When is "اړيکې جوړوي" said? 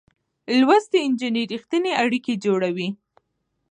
2.03-2.89